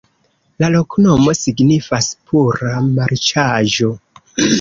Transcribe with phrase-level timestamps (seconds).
[0.61, 3.93] La loknomo signifas: pura-marĉaĵo.